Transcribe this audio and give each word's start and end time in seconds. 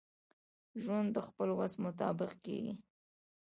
ژوند 0.83 1.09
دخپل 1.19 1.49
وس 1.53 1.73
مطابق 1.85 2.31
کیږي. 2.45 2.73